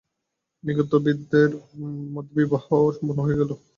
[0.63, 1.51] নৃত্যগীতবাদ্যের
[2.13, 2.65] মধ্যে বিবাহ
[2.95, 3.51] সম্পন্ন হইয়া গেল।